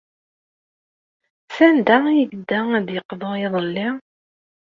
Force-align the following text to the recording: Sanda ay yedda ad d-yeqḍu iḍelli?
Sanda 1.55 1.95
ay 2.09 2.17
yedda 2.19 2.59
ad 2.77 2.83
d-yeqḍu 2.87 3.31
iḍelli? 3.45 3.87